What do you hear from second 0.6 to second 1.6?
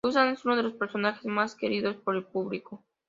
los personajes más